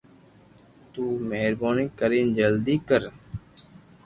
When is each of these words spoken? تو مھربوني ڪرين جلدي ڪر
تو 0.91 1.03
مھربوني 1.29 1.85
ڪرين 1.99 2.27
جلدي 2.37 2.75
ڪر 2.89 3.01